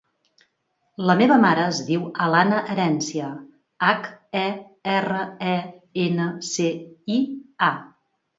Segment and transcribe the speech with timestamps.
[1.09, 3.27] La meva mare es diu Alana Herencia:
[3.89, 4.09] hac,
[4.41, 4.47] e,
[4.95, 5.21] erra,
[5.53, 5.55] e,
[6.07, 6.69] ena, ce,
[7.19, 7.21] i,
[7.71, 7.73] a.